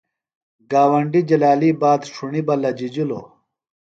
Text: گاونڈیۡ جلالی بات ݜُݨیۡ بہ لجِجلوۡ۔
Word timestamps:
گاونڈیۡ 0.71 1.27
جلالی 1.29 1.71
بات 1.81 2.01
ݜُݨیۡ 2.13 2.45
بہ 2.47 2.55
لجِجلوۡ۔ 2.61 3.25